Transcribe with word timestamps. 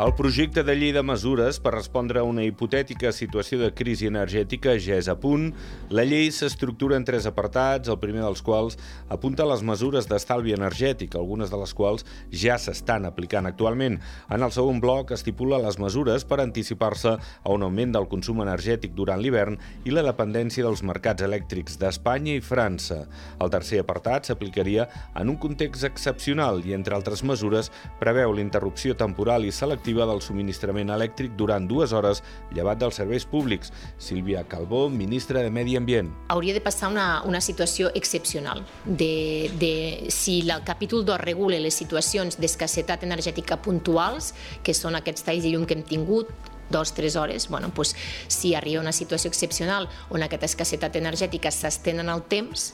El 0.00 0.14
projecte 0.16 0.62
de 0.64 0.72
llei 0.78 0.94
de 0.96 1.02
mesures 1.04 1.58
per 1.60 1.74
respondre 1.74 2.22
a 2.22 2.24
una 2.24 2.40
hipotètica 2.46 3.10
situació 3.12 3.58
de 3.60 3.66
crisi 3.76 4.06
energètica 4.08 4.72
ja 4.80 4.96
és 4.96 5.10
a 5.12 5.16
punt. 5.20 5.50
La 5.92 6.06
llei 6.08 6.30
s'estructura 6.32 6.96
en 6.96 7.04
tres 7.04 7.26
apartats, 7.28 7.90
el 7.92 7.98
primer 8.00 8.22
dels 8.22 8.40
quals 8.40 8.78
apunta 9.12 9.44
les 9.44 9.60
mesures 9.60 10.08
d'estalvi 10.08 10.54
energètic, 10.56 11.18
algunes 11.20 11.52
de 11.52 11.58
les 11.60 11.74
quals 11.76 12.06
ja 12.32 12.56
s'estan 12.56 13.04
aplicant 13.04 13.50
actualment. 13.50 13.98
En 14.32 14.46
el 14.46 14.54
segon 14.56 14.80
bloc 14.80 15.12
estipula 15.12 15.58
les 15.60 15.76
mesures 15.76 16.24
per 16.24 16.40
anticipar-se 16.40 17.12
a 17.20 17.52
un 17.52 17.68
augment 17.68 17.92
del 17.98 18.08
consum 18.08 18.40
energètic 18.46 18.96
durant 18.96 19.20
l'hivern 19.20 19.60
i 19.84 19.92
la 19.92 20.06
dependència 20.08 20.64
dels 20.64 20.80
mercats 20.80 21.28
elèctrics 21.28 21.76
d'Espanya 21.76 22.38
i 22.38 22.46
França. 22.46 23.02
El 23.36 23.52
tercer 23.52 23.84
apartat 23.84 24.32
s'aplicaria 24.32 24.88
en 25.12 25.36
un 25.36 25.36
context 25.36 25.84
excepcional 25.92 26.64
i, 26.64 26.72
entre 26.78 26.96
altres 26.96 27.20
mesures, 27.20 27.68
preveu 28.00 28.32
l'interrupció 28.32 28.96
temporal 28.96 29.44
i 29.44 29.52
selectiva 29.52 29.89
efectiva 29.90 30.06
del 30.06 30.20
subministrament 30.22 30.90
elèctric 30.94 31.32
durant 31.36 31.66
dues 31.66 31.92
hores, 31.92 32.22
llevat 32.54 32.78
dels 32.78 32.94
serveis 32.94 33.24
públics. 33.26 33.72
Sílvia 33.98 34.44
Calbó, 34.46 34.88
ministra 34.88 35.42
de 35.42 35.50
Medi 35.50 35.76
Ambient. 35.76 36.10
Hauria 36.28 36.54
de 36.54 36.60
passar 36.60 36.90
una, 36.90 37.22
una 37.24 37.40
situació 37.40 37.90
excepcional. 37.94 38.64
De, 38.84 39.50
de, 39.58 40.10
si 40.10 40.40
el 40.48 40.62
capítol 40.64 41.04
2 41.04 41.20
regula 41.20 41.58
les 41.58 41.74
situacions 41.74 42.38
d'escassetat 42.38 43.02
energètica 43.02 43.58
puntuals, 43.62 44.34
que 44.62 44.74
són 44.74 44.94
aquests 44.94 45.26
talls 45.26 45.42
de 45.42 45.50
llum 45.50 45.66
que 45.66 45.74
hem 45.74 45.82
tingut, 45.82 46.30
dos, 46.70 46.94
tres 46.94 47.16
hores, 47.16 47.48
bueno, 47.48 47.72
doncs, 47.74 47.96
si 48.28 48.54
arriba 48.54 48.80
una 48.80 48.92
situació 48.94 49.28
excepcional 49.28 49.88
on 50.10 50.22
aquesta 50.22 50.46
escassetat 50.46 50.94
energètica 51.02 51.50
s'estén 51.50 51.98
en 51.98 52.14
el 52.14 52.22
temps, 52.30 52.70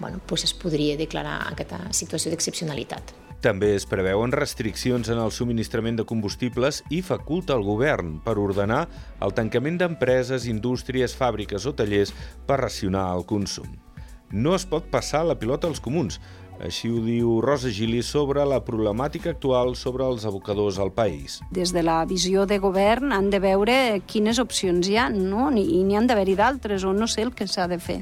bueno, 0.00 0.18
doncs 0.26 0.50
es 0.50 0.54
podria 0.58 0.98
declarar 0.98 1.44
aquesta 1.52 1.78
situació 1.94 2.34
d'excepcionalitat. 2.34 3.27
També 3.38 3.68
es 3.76 3.84
preveuen 3.86 4.32
restriccions 4.34 5.06
en 5.12 5.20
el 5.22 5.30
subministrament 5.30 6.00
de 6.00 6.04
combustibles 6.10 6.80
i 6.90 6.98
faculta 7.06 7.54
el 7.54 7.62
govern 7.62 8.16
per 8.24 8.34
ordenar 8.42 8.80
el 9.22 9.34
tancament 9.36 9.78
d'empreses, 9.78 10.48
indústries, 10.50 11.14
fàbriques 11.14 11.68
o 11.70 11.72
tallers 11.78 12.10
per 12.48 12.58
racionar 12.58 13.04
el 13.14 13.22
consum. 13.30 13.76
No 14.34 14.56
es 14.58 14.66
pot 14.66 14.90
passar 14.90 15.22
la 15.24 15.38
pilota 15.38 15.70
als 15.70 15.78
comuns, 15.80 16.18
així 16.64 16.90
ho 16.90 17.00
diu 17.04 17.38
Rosa 17.44 17.70
Gili 17.74 18.00
sobre 18.02 18.44
la 18.48 18.60
problemàtica 18.64 19.30
actual 19.34 19.74
sobre 19.78 20.06
els 20.08 20.24
abocadors 20.28 20.78
al 20.82 20.92
país. 20.92 21.38
Des 21.54 21.72
de 21.74 21.84
la 21.86 22.00
visió 22.08 22.46
de 22.46 22.58
govern 22.58 23.12
han 23.14 23.30
de 23.30 23.40
veure 23.42 23.76
quines 24.06 24.40
opcions 24.42 24.88
hi 24.88 24.98
ha, 24.98 25.08
no? 25.10 25.48
i 25.54 25.82
n'hi 25.84 25.98
han 25.98 26.08
d'haver-hi 26.10 26.34
d'altres, 26.38 26.84
o 26.84 26.92
no 26.92 27.06
sé 27.06 27.22
el 27.26 27.34
que 27.34 27.46
s'ha 27.46 27.68
de 27.70 27.78
fer, 27.78 28.00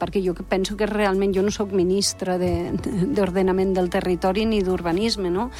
perquè 0.00 0.22
jo 0.24 0.34
penso 0.48 0.76
que 0.76 0.88
realment 0.88 1.34
jo 1.36 1.44
no 1.44 1.52
sóc 1.54 1.72
ministra 1.76 2.38
d'ordenament 2.38 3.74
de, 3.74 3.80
del 3.80 3.92
territori 3.92 4.46
ni 4.48 4.62
d'urbanisme, 4.64 5.30
no? 5.30 5.50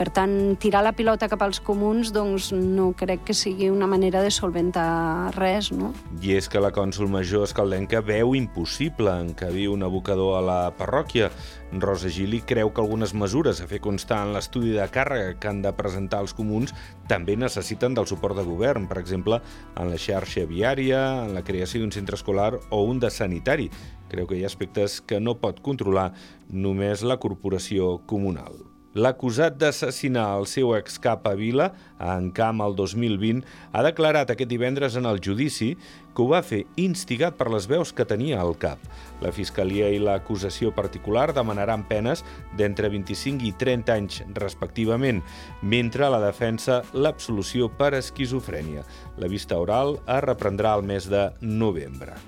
Per 0.00 0.06
tant, 0.16 0.32
tirar 0.56 0.80
la 0.80 0.94
pilota 0.96 1.26
cap 1.28 1.42
als 1.44 1.58
comuns 1.60 2.08
doncs, 2.16 2.46
no 2.56 2.86
crec 2.96 3.26
que 3.28 3.34
sigui 3.36 3.68
una 3.68 3.84
manera 3.84 4.22
de 4.24 4.30
solventar 4.32 5.34
res. 5.36 5.68
No? 5.76 5.90
I 6.24 6.38
és 6.38 6.48
que 6.48 6.62
la 6.62 6.70
cònsul 6.72 7.10
major 7.12 7.44
escaldenca 7.44 8.00
veu 8.00 8.32
impossible 8.38 9.12
encabir 9.26 9.68
un 9.68 9.84
abocador 9.84 10.38
a 10.38 10.40
la 10.46 10.60
parròquia. 10.78 11.28
Rosa 11.72 12.08
Gili 12.10 12.40
creu 12.42 12.72
que 12.74 12.82
algunes 12.82 13.12
mesures 13.14 13.60
a 13.60 13.66
fer 13.70 13.78
constar 13.84 14.24
en 14.26 14.32
l'estudi 14.34 14.72
de 14.74 14.86
càrrega 14.90 15.36
que 15.38 15.50
han 15.50 15.60
de 15.62 15.70
presentar 15.78 16.22
els 16.24 16.34
comuns 16.34 16.74
també 17.10 17.36
necessiten 17.38 17.94
del 17.94 18.08
suport 18.10 18.34
de 18.38 18.46
govern, 18.46 18.88
per 18.90 18.98
exemple, 18.98 19.38
en 19.76 19.92
la 19.92 20.00
xarxa 20.00 20.48
viària, 20.50 21.04
en 21.26 21.36
la 21.36 21.44
creació 21.46 21.84
d'un 21.84 21.94
centre 21.94 22.18
escolar 22.18 22.56
o 22.70 22.82
un 22.82 22.98
de 22.98 23.10
sanitari. 23.10 23.70
Creu 24.10 24.26
que 24.26 24.40
hi 24.40 24.42
ha 24.42 24.50
aspectes 24.50 24.98
que 25.00 25.22
no 25.22 25.38
pot 25.38 25.62
controlar 25.62 26.10
només 26.50 27.06
la 27.06 27.20
corporació 27.22 27.98
comunal. 28.10 28.69
L'acusat 28.98 29.54
d'assassinar 29.54 30.24
el 30.40 30.48
seu 30.50 30.72
excap 30.74 31.28
a 31.30 31.36
Vila, 31.38 31.68
a 32.02 32.16
Encamp 32.18 32.58
el 32.64 32.72
2020, 32.74 33.44
ha 33.70 33.82
declarat 33.86 34.32
aquest 34.32 34.50
divendres 34.50 34.96
en 34.98 35.06
el 35.06 35.20
judici 35.22 35.76
que 36.10 36.24
ho 36.24 36.26
va 36.32 36.40
fer 36.42 36.64
instigat 36.74 37.36
per 37.38 37.46
les 37.54 37.68
veus 37.70 37.92
que 37.94 38.08
tenia 38.08 38.40
al 38.42 38.56
cap. 38.58 38.82
La 39.22 39.30
Fiscalia 39.30 39.92
i 39.94 40.02
l'acusació 40.02 40.74
particular 40.74 41.28
demanaran 41.36 41.86
penes 41.86 42.24
d'entre 42.58 42.90
25 42.90 43.46
i 43.46 43.54
30 43.62 43.94
anys, 43.94 44.24
respectivament, 44.34 45.22
mentre 45.62 46.10
la 46.10 46.18
defensa 46.26 46.82
l'absolució 46.90 47.70
per 47.70 47.92
esquizofrènia. 48.00 48.82
La 49.22 49.30
vista 49.30 49.62
oral 49.62 50.00
es 50.02 50.22
reprendrà 50.26 50.74
el 50.74 50.82
mes 50.90 51.06
de 51.06 51.28
novembre. 51.46 52.18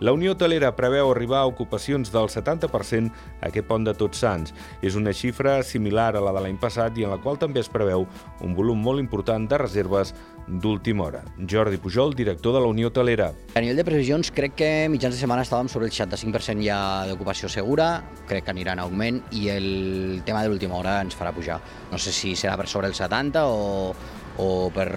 La 0.00 0.14
Unió 0.16 0.32
Hotelera 0.32 0.70
preveu 0.72 1.10
arribar 1.12 1.42
a 1.42 1.48
ocupacions 1.50 2.08
del 2.08 2.30
70% 2.32 3.12
a 3.12 3.50
aquest 3.50 3.66
pont 3.68 3.84
de 3.84 3.92
Tots 3.92 4.22
Sants. 4.24 4.54
És 4.80 4.94
una 4.96 5.12
xifra 5.12 5.58
similar 5.60 6.14
a 6.16 6.22
la 6.24 6.32
de 6.32 6.40
l'any 6.40 6.56
passat 6.56 6.96
i 6.96 7.04
en 7.04 7.12
la 7.12 7.18
qual 7.20 7.36
també 7.36 7.60
es 7.60 7.68
preveu 7.68 8.06
un 8.40 8.54
volum 8.56 8.80
molt 8.80 9.02
important 9.02 9.44
de 9.50 9.58
reserves 9.60 10.14
d'última 10.48 11.04
hora. 11.04 11.20
Jordi 11.36 11.76
Pujol, 11.76 12.14
director 12.16 12.56
de 12.56 12.62
la 12.64 12.70
Unió 12.72 12.88
Hotelera. 12.88 13.28
A 13.54 13.60
nivell 13.60 13.76
de 13.76 13.84
previsions, 13.84 14.32
crec 14.32 14.56
que 14.56 14.70
mitjans 14.88 15.14
de 15.14 15.20
setmana 15.20 15.44
estàvem 15.44 15.68
sobre 15.68 15.90
el 15.90 15.92
65% 15.92 16.64
ja 16.64 16.80
d'ocupació 17.10 17.52
segura, 17.52 17.90
crec 18.26 18.48
que 18.48 18.54
anirà 18.54 18.72
en 18.78 18.82
augment 18.86 19.20
i 19.36 19.50
el 19.52 20.22
tema 20.24 20.40
de 20.40 20.48
l'última 20.48 20.80
hora 20.80 20.96
ens 21.04 21.18
farà 21.18 21.34
pujar. 21.36 21.60
No 21.92 22.00
sé 22.00 22.16
si 22.16 22.32
serà 22.40 22.56
per 22.56 22.70
sobre 22.72 22.88
el 22.88 22.96
70 22.96 23.44
o, 23.52 23.92
o 24.40 24.70
per 24.74 24.88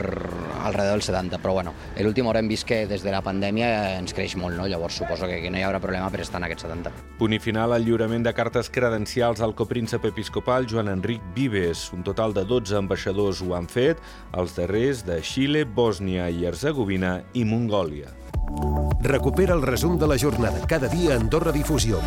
alrededor 0.63 0.95
del 0.97 1.03
70, 1.03 1.39
però 1.43 1.53
bueno, 1.53 1.73
l'última 1.99 2.29
hora 2.31 2.39
hem 2.39 2.47
vist 2.47 2.65
que 2.67 2.85
des 2.87 3.03
de 3.03 3.11
la 3.11 3.21
pandèmia 3.25 3.99
ens 3.99 4.15
creix 4.15 4.37
molt, 4.39 4.55
no? 4.57 4.67
llavors 4.67 4.95
suposo 5.01 5.27
que, 5.27 5.41
que 5.43 5.51
no 5.51 5.59
hi 5.59 5.65
haurà 5.67 5.81
problema 5.83 6.09
per 6.13 6.23
estar 6.23 6.39
en 6.39 6.47
aquest 6.47 6.65
70. 6.65 6.93
Punt 7.19 7.35
i 7.35 7.41
final 7.43 7.75
al 7.75 7.83
lliurament 7.85 8.23
de 8.23 8.33
cartes 8.35 8.71
credencials 8.73 9.43
al 9.43 9.55
copríncep 9.59 10.07
episcopal 10.09 10.67
Joan 10.69 10.91
Enric 10.93 11.21
Vives. 11.35 11.89
Un 11.93 12.07
total 12.07 12.33
de 12.33 12.45
12 12.47 12.79
ambaixadors 12.79 13.43
ho 13.43 13.53
han 13.57 13.67
fet, 13.67 13.99
els 14.31 14.55
darrers 14.55 15.03
de 15.07 15.19
Xile, 15.21 15.65
Bòsnia 15.65 16.29
i 16.31 16.47
Herzegovina 16.47 17.19
i 17.33 17.43
Mongòlia. 17.45 18.13
Recupera 19.03 19.55
el 19.57 19.63
resum 19.65 19.97
de 19.99 20.07
la 20.07 20.17
jornada 20.17 20.63
cada 20.67 20.87
dia 20.87 21.13
a 21.13 21.19
Andorra 21.19 21.51
Difusió. 21.51 21.99